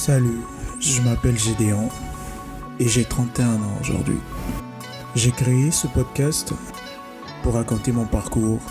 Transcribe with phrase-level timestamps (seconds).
[0.00, 0.40] Salut,
[0.80, 1.90] je m'appelle Gédéon
[2.78, 4.16] et j'ai 31 ans aujourd'hui.
[5.14, 6.54] J'ai créé ce podcast
[7.42, 8.62] pour raconter mon parcours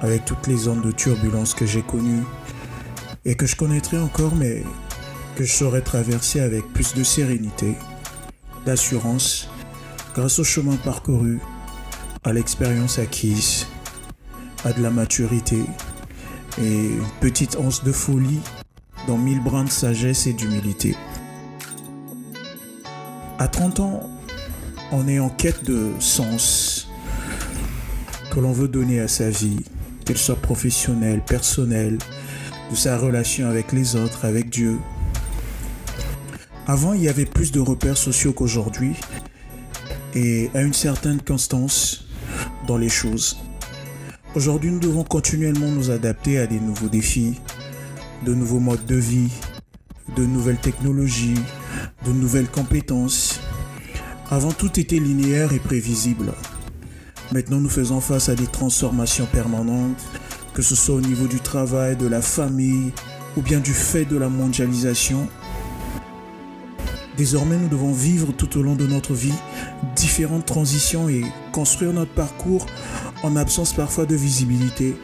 [0.00, 2.24] avec toutes les zones de turbulence que j'ai connues
[3.24, 4.64] et que je connaîtrai encore mais
[5.36, 7.76] que je saurais traverser avec plus de sérénité,
[8.66, 9.48] d'assurance,
[10.12, 11.38] grâce au chemin parcouru,
[12.24, 13.68] à l'expérience acquise,
[14.64, 15.62] à de la maturité
[16.60, 18.40] et une petite once de folie
[19.06, 20.96] dans mille brins de sagesse et d'humilité.
[23.38, 24.00] À 30 ans,
[24.92, 26.88] on est en quête de sens
[28.30, 29.60] que l'on veut donner à sa vie,
[30.04, 31.98] qu'elle soit professionnelle, personnelle,
[32.70, 34.78] de sa relation avec les autres, avec Dieu.
[36.66, 38.94] Avant, il y avait plus de repères sociaux qu'aujourd'hui
[40.14, 42.06] et à une certaine constance
[42.66, 43.38] dans les choses.
[44.34, 47.40] Aujourd'hui, nous devons continuellement nous adapter à des nouveaux défis,
[48.24, 49.30] de nouveaux modes de vie,
[50.16, 51.40] de nouvelles technologies,
[52.06, 53.40] de nouvelles compétences.
[54.30, 56.32] Avant, tout était linéaire et prévisible.
[57.32, 60.02] Maintenant, nous faisons face à des transformations permanentes,
[60.54, 62.92] que ce soit au niveau du travail, de la famille
[63.36, 65.28] ou bien du fait de la mondialisation.
[67.16, 69.34] Désormais, nous devons vivre tout au long de notre vie
[69.96, 71.22] différentes transitions et
[71.52, 72.66] construire notre parcours
[73.22, 74.96] en absence parfois de visibilité.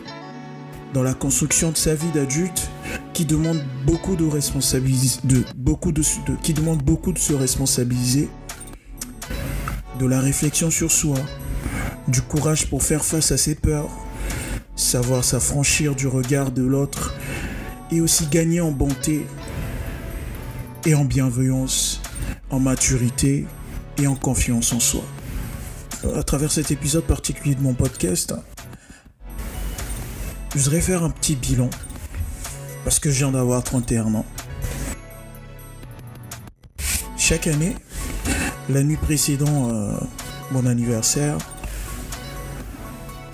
[0.94, 2.70] Dans la construction de sa vie d'adulte,
[3.12, 6.03] qui demande beaucoup de responsabiliser, de, beaucoup de,
[6.42, 8.28] qui demande beaucoup de se responsabiliser,
[9.98, 11.17] de la réflexion sur soi,
[12.06, 13.91] du courage pour faire face à ses peurs,
[14.77, 17.14] savoir s'affranchir du regard de l'autre
[17.91, 19.27] et aussi gagner en bonté
[20.86, 22.00] et en bienveillance,
[22.50, 23.47] en maturité
[24.00, 25.02] et en confiance en soi.
[26.14, 28.34] À travers cet épisode particulier de mon podcast,
[30.54, 31.68] je voudrais faire un petit bilan
[32.84, 34.24] parce que je viens d'avoir 31 ans.
[37.17, 37.77] Chaque année,
[38.68, 39.98] la nuit précédant euh,
[40.52, 41.36] mon anniversaire,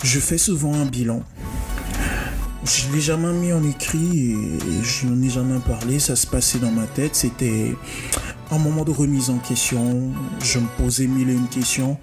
[0.03, 1.23] je fais souvent un bilan.
[2.65, 5.99] Je l'ai jamais mis en écrit et je n'en ai jamais parlé.
[5.99, 7.15] Ça se passait dans ma tête.
[7.15, 7.75] C'était
[8.51, 10.11] un moment de remise en question.
[10.43, 11.97] Je me posais mille et une questions.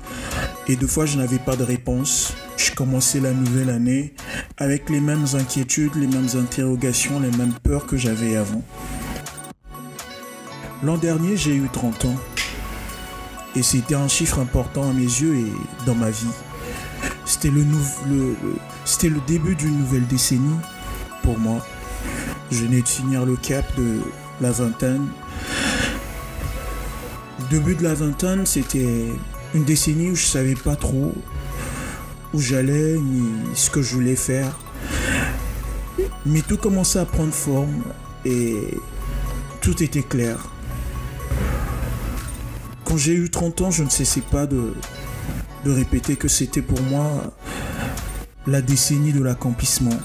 [0.69, 2.33] Et deux fois, je n'avais pas de réponse.
[2.57, 4.15] Je commençais la nouvelle année
[4.59, 8.63] avec les mêmes inquiétudes, les mêmes interrogations, les mêmes peurs que j'avais avant.
[10.83, 12.17] L'an dernier, j'ai eu 30 ans.
[13.55, 16.27] Et c'était un chiffre important à mes yeux et dans ma vie.
[17.25, 17.65] C'était le,
[18.09, 20.59] le, début d'une nouvelle décennie
[21.23, 21.65] pour moi.
[22.51, 24.01] Je venais de finir le cap de
[24.41, 25.07] la vingtaine.
[27.39, 29.07] Le début de la vingtaine, c'était
[29.55, 31.13] une décennie où je savais pas trop
[32.35, 34.59] où j'allais ni ce que je voulais faire.
[36.25, 37.83] Mais tout commençait à prendre forme
[38.25, 38.79] et
[39.61, 40.39] tout était clair.
[42.85, 44.75] Quand j'ai eu 30 ans, je ne cessais pas de,
[45.65, 47.33] de répéter que c'était pour moi
[48.47, 49.99] la décennie de l'accomplissement.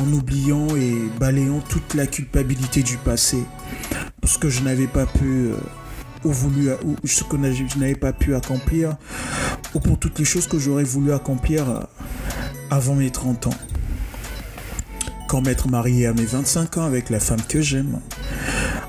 [0.00, 3.44] En oubliant et balayant toute la culpabilité du passé.
[4.20, 5.56] Parce que je n'avais pas pu, euh,
[6.24, 8.96] ou voulu, ou ce que je n'avais pas pu accomplir,
[9.74, 11.80] ou pour toutes les choses que j'aurais voulu accomplir euh,
[12.70, 13.54] avant mes 30 ans.
[15.28, 18.00] Quand m'être marié à mes 25 ans avec la femme que j'aime,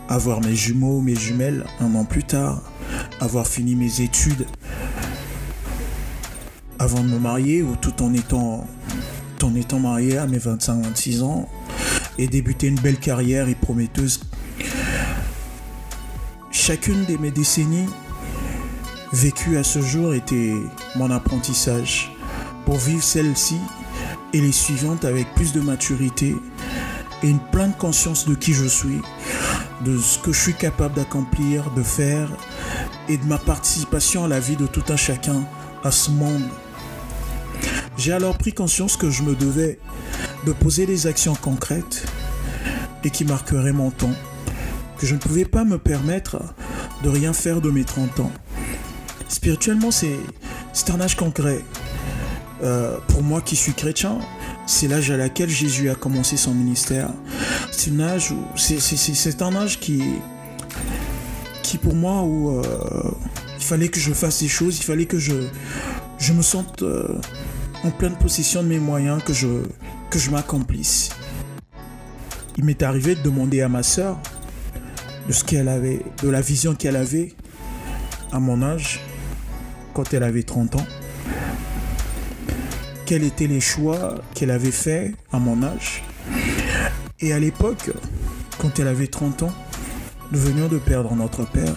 [0.09, 2.61] avoir mes jumeaux, mes jumelles un an plus tard,
[3.19, 4.45] avoir fini mes études
[6.77, 8.67] avant de me marier ou tout en étant,
[9.41, 11.49] en étant marié à mes 25-26 ans
[12.17, 14.21] et débuter une belle carrière et prometteuse.
[16.51, 17.87] Chacune de mes décennies
[19.15, 20.53] vécues à ce jour était
[20.95, 22.11] mon apprentissage
[22.65, 23.57] pour vivre celle-ci
[24.33, 26.35] et les suivantes avec plus de maturité
[27.23, 29.01] et une pleine conscience de qui je suis,
[29.85, 32.29] de ce que je suis capable d'accomplir, de faire
[33.07, 35.45] et de ma participation à la vie de tout un chacun,
[35.85, 36.43] à ce monde.
[37.97, 39.79] J'ai alors pris conscience que je me devais
[40.45, 42.05] de poser des actions concrètes
[43.05, 44.13] et qui marqueraient mon temps,
[44.97, 46.41] que je ne pouvais pas me permettre
[47.01, 48.31] de rien faire de mes 30 ans.
[49.27, 51.61] Spirituellement, c'est un âge concret.
[52.63, 54.19] Euh, pour moi qui suis chrétien,
[54.65, 57.09] c'est l'âge à laquelle Jésus a commencé son ministère.
[57.71, 60.01] C'est un âge qui
[61.77, 62.61] pour moi euh,
[63.57, 65.33] il fallait que je fasse des choses, il fallait que je
[66.17, 67.19] je me sente euh,
[67.83, 69.63] en pleine possession de mes moyens, que je
[70.09, 71.09] que je m'accomplisse.
[72.57, 74.17] Il m'est arrivé de demander à ma sœur
[75.27, 77.33] de ce qu'elle avait, de la vision qu'elle avait
[78.31, 79.01] à mon âge,
[79.95, 80.85] quand elle avait 30 ans
[83.05, 86.03] quels étaient les choix qu'elle avait faits à mon âge.
[87.19, 87.91] Et à l'époque,
[88.57, 89.53] quand elle avait 30 ans,
[90.31, 91.75] nous venions de perdre notre père.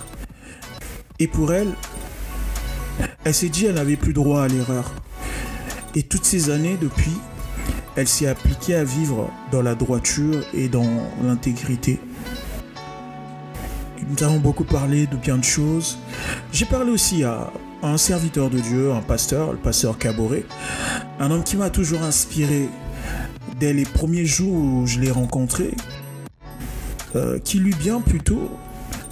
[1.19, 1.75] Et pour elle,
[3.25, 4.91] elle s'est dit qu'elle n'avait plus droit à l'erreur.
[5.95, 7.19] Et toutes ces années depuis,
[7.95, 10.89] elle s'est appliquée à vivre dans la droiture et dans
[11.23, 12.01] l'intégrité.
[14.09, 15.99] Nous avons beaucoup parlé de bien de choses.
[16.53, 17.53] J'ai parlé aussi à
[17.83, 20.45] un serviteur de Dieu, un pasteur, le pasteur Caboret,
[21.21, 22.69] un homme qui m'a toujours inspiré
[23.59, 25.75] dès les premiers jours où je l'ai rencontré,
[27.17, 28.51] euh, qui lui bien plutôt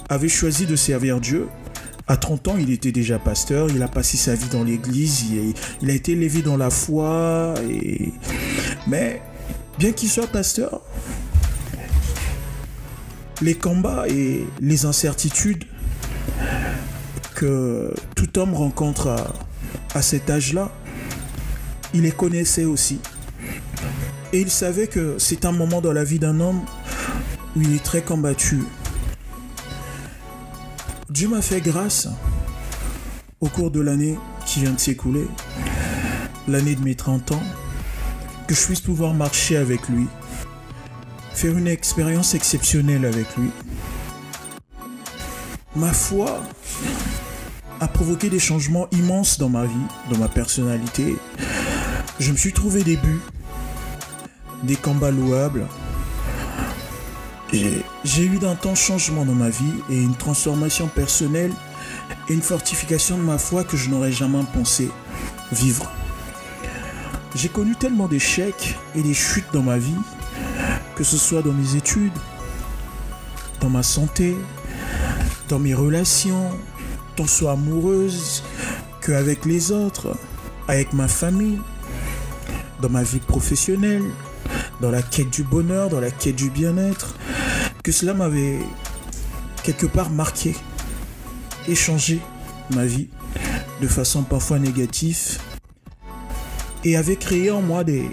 [0.09, 1.47] avait choisi de servir Dieu.
[2.07, 5.25] À 30 ans, il était déjà pasteur, il a passé sa vie dans l'église,
[5.81, 7.53] il, a été élevé dans la foi.
[8.87, 9.21] Mais
[9.77, 10.81] bien qu'il soit pasteur,
[13.41, 15.65] les combats et les incertitudes
[17.35, 19.15] que tout homme rencontre
[19.93, 20.71] à, cet âge-là,
[21.93, 22.99] il les connaissait aussi.
[24.33, 26.61] Et il savait que c'est un moment dans la vie d'un homme
[27.55, 28.63] où il est très combattu.
[31.09, 32.07] Dieu m'a fait grâce
[33.39, 35.27] au cours de l'année qui vient de s'écouler,
[36.47, 37.43] l'année de mes 30 ans,
[38.47, 40.07] que je puisse pouvoir marcher avec lui,
[41.33, 43.49] faire une expérience exceptionnelle avec lui.
[45.75, 46.41] Ma foi
[47.79, 51.15] a provoqué des changements immenses dans ma vie, dans ma personnalité.
[52.19, 53.21] Je me suis trouvé des buts,
[54.63, 55.67] des combats louables.
[57.53, 61.53] J'ai eu d'un temps changement dans ma vie et une transformation personnelle
[62.29, 64.89] et une fortification de ma foi que je n'aurais jamais pensé
[65.51, 65.91] vivre.
[67.35, 69.95] J'ai connu tellement d'échecs et des chutes dans ma vie
[70.97, 72.17] que ce soit dans mes études,
[73.61, 74.35] dans ma santé,
[75.47, 76.49] dans mes relations,
[77.25, 78.43] soit amoureuse
[79.01, 80.15] qu'avec les autres,
[80.67, 81.59] avec ma famille,
[82.81, 84.03] dans ma vie professionnelle,
[84.81, 87.15] dans la quête du bonheur, dans la quête du bien-être,
[87.83, 88.59] que cela m'avait
[89.63, 90.55] quelque part marqué
[91.67, 92.19] et changé
[92.75, 93.07] ma vie
[93.81, 95.39] de façon parfois négative
[96.83, 98.09] et avait créé en moi des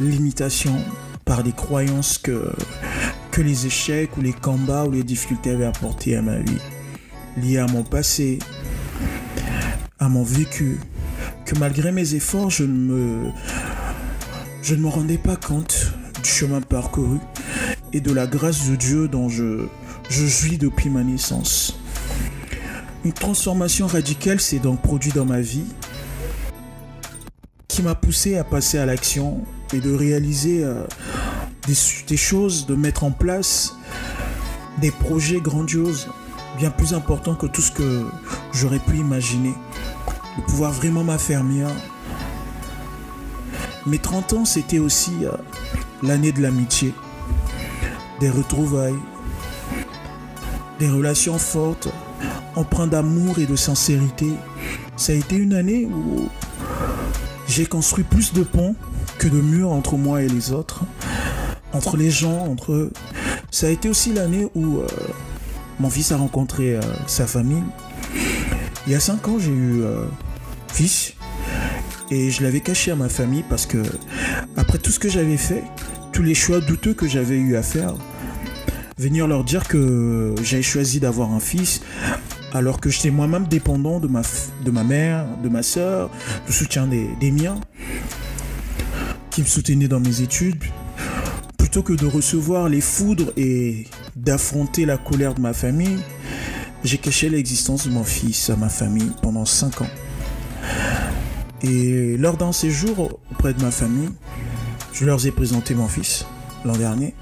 [0.00, 0.80] limitations,
[1.24, 2.50] par des croyances que,
[3.30, 6.58] que les échecs ou les combats ou les difficultés avaient apporté à ma vie,
[7.38, 8.38] liées à mon passé,
[9.98, 10.78] à mon vécu,
[11.44, 13.32] que malgré mes efforts, je ne
[14.74, 15.92] me, rendais pas compte
[16.22, 17.18] du chemin parcouru
[17.92, 19.66] et de la grâce de Dieu dont je,
[20.10, 21.78] je jouis depuis ma naissance.
[23.04, 25.64] Une transformation radicale s'est donc produite dans ma vie
[27.68, 30.84] qui m'a poussé à passer à l'action et de réaliser euh,
[32.08, 33.74] des, choses, de mettre en place
[34.80, 36.08] des projets grandioses,
[36.58, 38.04] bien plus importants que tout ce que
[38.52, 39.54] j'aurais pu imaginer.
[40.36, 41.68] De pouvoir vraiment m'affermir.
[43.86, 45.30] Mes 30 ans, c'était aussi euh,
[46.02, 46.92] l'année de l'amitié,
[48.20, 48.98] des retrouvailles,
[50.78, 51.88] des relations fortes,
[52.56, 54.32] empreintes d'amour et de sincérité.
[54.96, 56.28] Ça a été une année où
[57.46, 58.74] j'ai construit plus de ponts
[59.18, 60.84] que de murs entre moi et les autres
[61.72, 62.90] entre les gens, entre
[63.50, 64.86] Ça a été aussi l'année où euh,
[65.80, 67.62] mon fils a rencontré euh, sa famille.
[68.86, 70.04] Il y a 5 ans, j'ai eu euh,
[70.72, 71.14] fils
[72.10, 73.82] et je l'avais caché à ma famille parce que
[74.56, 75.62] après tout ce que j'avais fait,
[76.12, 77.94] tous les choix douteux que j'avais eu à faire,
[78.96, 81.82] venir leur dire que j'avais choisi d'avoir un fils
[82.52, 84.22] alors que j'étais moi-même dépendant de ma,
[84.64, 86.10] de ma mère, de ma soeur,
[86.46, 87.60] du soutien des, des miens,
[89.30, 90.64] qui me soutenaient dans mes études,
[91.68, 95.98] plutôt que de recevoir les foudres et d'affronter la colère de ma famille,
[96.82, 99.90] j'ai caché l'existence de mon fils à ma famille pendant 5 ans.
[101.60, 104.08] Et lors d'un séjour auprès de ma famille,
[104.94, 106.24] je leur ai présenté mon fils
[106.64, 107.14] l'an dernier.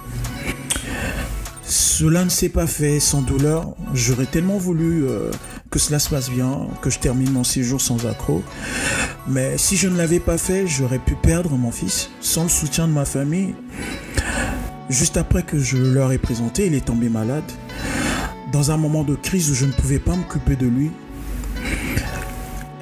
[1.64, 3.74] Cela ne s'est pas fait sans douleur.
[3.94, 5.32] J'aurais tellement voulu euh,
[5.72, 8.44] que cela se passe bien, que je termine mon séjour sans accroc.
[9.26, 12.86] Mais si je ne l'avais pas fait, j'aurais pu perdre mon fils sans le soutien
[12.86, 13.52] de ma famille
[14.88, 17.44] Juste après que je leur ai présenté, il est tombé malade.
[18.52, 20.90] Dans un moment de crise où je ne pouvais pas m'occuper de lui.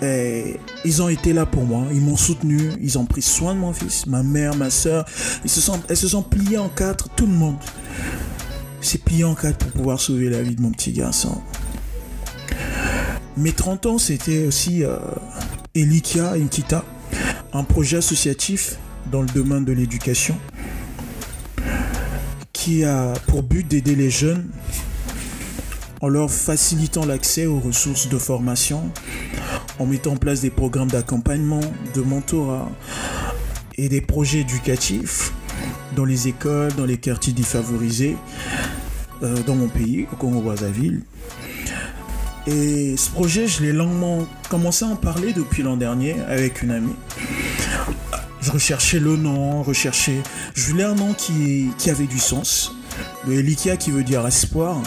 [0.02, 3.60] Et ils ont été là pour moi, ils m'ont soutenu, ils ont pris soin de
[3.60, 5.06] mon fils, ma mère, ma soeur.
[5.44, 7.56] Ils se sont, elles se sont pliées en quatre, tout le monde
[8.82, 11.40] s'est plié en quatre pour pouvoir sauver la vie de mon petit garçon.
[13.38, 14.98] Mes 30 ans, c'était aussi euh,
[15.74, 16.84] Elikia Inkita,
[17.54, 18.76] un projet associatif
[19.10, 20.36] dans le domaine de l'éducation
[22.64, 24.48] qui a pour but d'aider les jeunes
[26.00, 28.90] en leur facilitant l'accès aux ressources de formation,
[29.78, 31.60] en mettant en place des programmes d'accompagnement,
[31.94, 32.70] de mentorat
[33.76, 35.34] et des projets éducatifs
[35.94, 38.16] dans les écoles, dans les quartiers défavorisés,
[39.22, 41.02] euh, dans mon pays, au Congo-Brazzaville.
[42.46, 46.70] Et ce projet, je l'ai longuement commencé à en parler depuis l'an dernier avec une
[46.70, 46.96] amie.
[48.44, 50.20] Je recherchais le nom, recherchais.
[50.54, 52.72] Je voulais un nom qui, qui avait du sens.
[53.26, 54.82] Le Elikia qui veut dire espoir,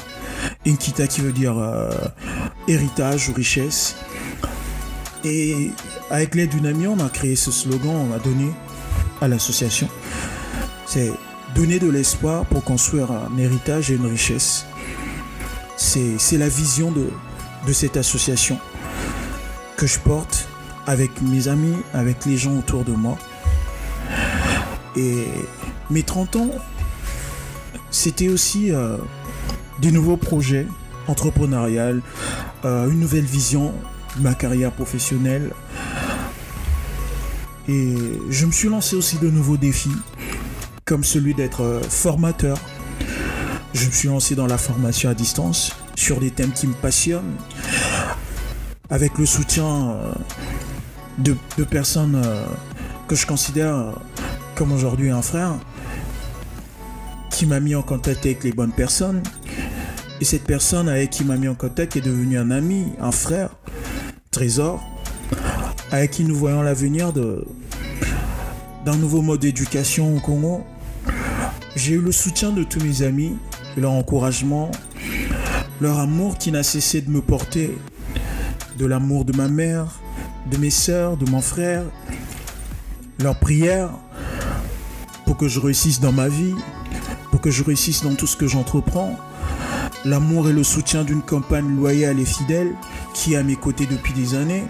[0.67, 1.89] Inkita qui veut dire euh,
[2.67, 3.95] héritage ou richesse.
[5.23, 5.71] Et
[6.11, 8.51] avec l'aide d'une amie, on a créé ce slogan, on a donné
[9.21, 9.89] à l'association.
[10.85, 11.11] C'est
[11.55, 14.67] donner de l'espoir pour construire un héritage et une richesse.
[15.77, 17.09] C'est la vision de,
[17.65, 18.59] de cette association
[19.77, 20.47] que je porte
[20.85, 23.17] avec mes amis, avec les gens autour de moi.
[24.97, 25.25] Et
[25.91, 26.49] mes 30 ans,
[27.91, 28.97] c'était aussi euh,
[29.79, 30.65] des nouveaux projets
[31.07, 32.01] entrepreneuriales,
[32.65, 33.73] euh, une nouvelle vision
[34.17, 35.51] de ma carrière professionnelle.
[37.69, 37.95] Et
[38.29, 39.95] je me suis lancé aussi de nouveaux défis,
[40.83, 42.57] comme celui d'être euh, formateur.
[43.73, 47.35] Je me suis lancé dans la formation à distance sur des thèmes qui me passionnent,
[48.89, 49.95] avec le soutien
[51.19, 52.19] de, de personnes
[53.07, 53.93] que je considère
[54.57, 55.53] comme aujourd'hui un frère
[57.29, 59.21] qui m'a mis en contact avec les bonnes personnes.
[60.19, 63.51] Et cette personne avec qui m'a mis en contact est devenue un ami, un frère,
[64.31, 64.83] trésor,
[65.91, 67.45] avec qui nous voyons l'avenir de
[68.83, 70.63] d'un nouveau mode d'éducation au Congo.
[71.75, 73.37] J'ai eu le soutien de tous mes amis,
[73.75, 74.71] leur encouragement,
[75.81, 77.77] leur amour qui n'a cessé de me porter,
[78.79, 79.99] de l'amour de ma mère,
[80.49, 81.83] de mes sœurs, de mon frère,
[83.19, 83.91] leur prière
[85.38, 86.56] que je réussisse dans ma vie,
[87.32, 89.17] pour que je réussisse dans tout ce que j'entreprends.
[90.06, 92.74] L'amour et le soutien d'une campagne loyale et fidèle
[93.13, 94.63] qui est à mes côtés depuis des années.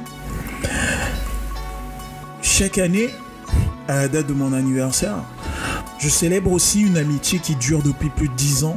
[2.42, 3.10] Chaque année,
[3.88, 5.24] à la date de mon anniversaire,
[6.00, 8.76] je célèbre aussi une amitié qui dure depuis plus de dix ans.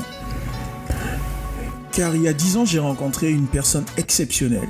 [1.92, 4.68] Car il y a dix ans, j'ai rencontré une personne exceptionnelle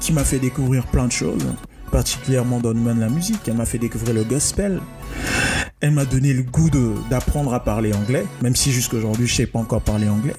[0.00, 1.46] qui m'a fait découvrir plein de choses,
[1.90, 3.40] particulièrement dans le domaine de la musique.
[3.46, 4.80] Elle m'a fait découvrir le gospel.
[5.80, 6.70] Elle m'a donné le goût
[7.08, 10.34] d'apprendre à parler anglais, même si jusqu'aujourd'hui je ne sais pas encore parler anglais.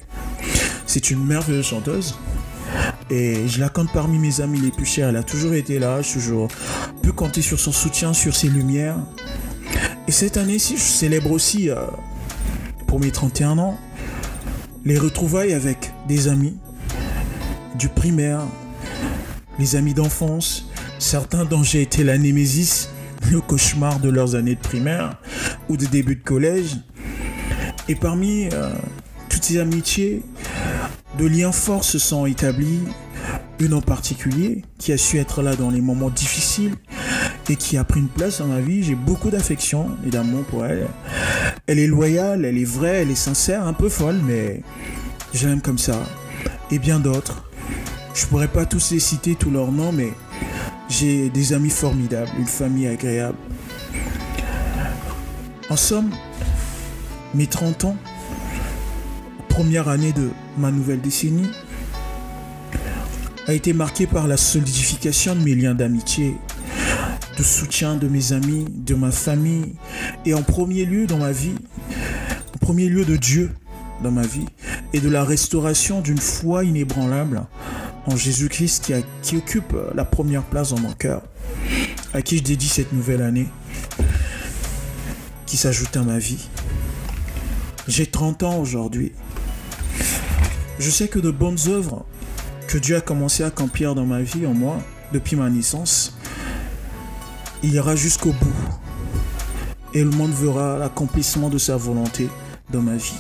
[0.86, 2.17] C'est une merveilleuse chanteuse.
[3.10, 5.10] Et je la compte parmi mes amis les plus chers.
[5.10, 6.50] Elle a toujours été là, je toujours
[7.01, 8.98] pu compter sur son soutien, sur ses lumières.
[10.08, 11.86] Et cette année-ci, je célèbre aussi, euh,
[12.86, 13.77] pour mes 31 ans,
[14.84, 16.58] les retrouvailles avec des amis
[17.75, 18.41] du primaire,
[19.58, 20.67] les amis d'enfance,
[21.00, 22.89] certains dont j'ai été la némésis,
[23.31, 25.17] le cauchemar de leurs années de primaire
[25.69, 26.77] ou de début de collège.
[27.88, 28.69] Et parmi euh,
[29.29, 30.23] toutes ces amitiés,
[31.17, 32.79] de liens forts se sont établis.
[33.59, 36.75] Une en particulier qui a su être là dans les moments difficiles
[37.49, 38.83] et qui a pris une place dans ma vie.
[38.83, 40.88] J'ai beaucoup d'affection et d'amour pour elle.
[41.67, 44.61] Elle est loyale, elle est vraie, elle est sincère, un peu folle, mais
[45.33, 45.99] je l'aime comme ça.
[46.71, 47.43] Et bien d'autres.
[48.13, 50.13] Je pourrais pas tous les citer, tous leurs noms, mais
[50.89, 53.38] j'ai des amis formidables, une famille agréable.
[55.69, 56.10] En somme,
[57.34, 57.96] mes 30 ans,
[59.48, 61.50] première année de ma nouvelle décennie,
[63.48, 66.38] a été marquée par la solidification de mes liens d'amitié,
[67.38, 69.75] de soutien de mes amis, de ma famille,
[70.25, 71.55] et en premier lieu dans ma vie,
[72.55, 73.51] en premier lieu de Dieu
[74.03, 74.46] dans ma vie,
[74.93, 77.43] et de la restauration d'une foi inébranlable
[78.15, 81.21] Jésus-Christ qui, qui occupe la première place dans mon cœur,
[82.13, 83.47] à qui je dédie cette nouvelle année
[85.45, 86.47] qui s'ajoute à ma vie.
[87.87, 89.13] J'ai 30 ans aujourd'hui.
[90.77, 92.05] Je sais que de bonnes œuvres
[92.67, 94.77] que Dieu a commencé à accomplir dans ma vie, en moi,
[95.11, 96.15] depuis ma naissance,
[97.63, 98.53] il ira jusqu'au bout.
[99.95, 102.29] Et le monde verra l'accomplissement de sa volonté
[102.71, 103.17] dans ma vie.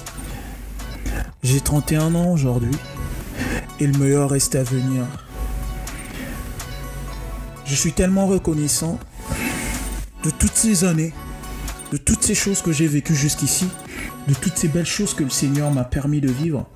[1.41, 2.77] J'ai 31 ans aujourd'hui
[3.79, 5.05] et le meilleur reste à venir.
[7.65, 8.99] Je suis tellement reconnaissant
[10.23, 11.13] de toutes ces années
[11.91, 13.67] de toutes ces choses que j'ai vécues jusqu'ici,
[14.27, 16.67] de toutes ces belles choses que le Seigneur m'a permis de vivre.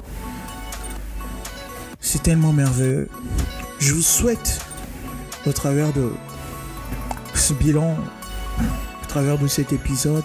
[2.00, 3.10] C'est tellement merveilleux.
[3.80, 4.60] Je vous souhaite,
[5.46, 6.12] au travers de
[7.36, 7.96] ce bilan,
[8.60, 10.24] au travers de cet épisode,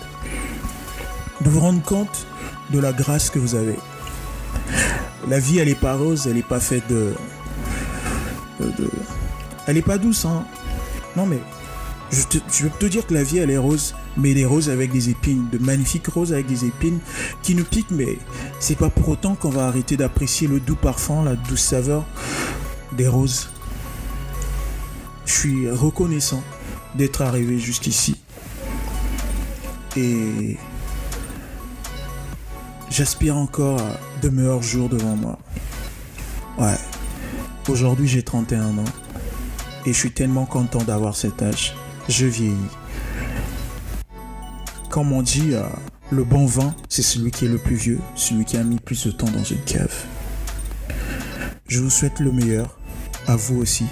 [1.41, 2.27] de vous rendre compte
[2.71, 3.77] de la grâce que vous avez.
[5.29, 7.13] La vie, elle n'est pas rose, elle n'est pas faite de,
[9.67, 10.45] Elle n'est pas douce, hein.
[11.17, 11.39] Non, mais
[12.11, 12.23] je,
[12.69, 15.49] peux te dire que la vie, elle est rose mais des roses avec des épines,
[15.51, 16.99] de magnifiques roses avec des épines
[17.43, 18.19] qui nous piquent, mais
[18.59, 22.05] c'est pas pour autant qu'on va arrêter d'apprécier le doux parfum, la douce saveur
[22.93, 23.49] des roses.
[25.25, 26.43] Je suis reconnaissant
[26.97, 28.17] d'être arrivé jusqu'ici.
[29.97, 30.57] Et
[32.91, 35.39] j'aspire encore à de meilleurs jours devant moi.
[36.59, 36.77] Ouais,
[37.69, 38.85] aujourd'hui j'ai 31 ans
[39.87, 41.75] et je suis tellement content d'avoir cet âge.
[42.09, 42.55] Je vieillis.
[44.91, 45.63] Comme on dit, euh,
[46.11, 49.07] le bon vin, c'est celui qui est le plus vieux, celui qui a mis plus
[49.07, 49.95] de temps dans une cave.
[51.69, 52.79] Je vous souhaite le meilleur,
[53.27, 53.85] à vous aussi.